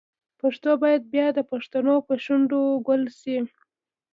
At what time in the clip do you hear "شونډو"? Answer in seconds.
2.23-2.61